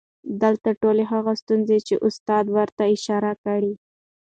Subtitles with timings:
[0.43, 3.73] دلته ټولې هغه ستونزې چې استاد ورته اشاره کړى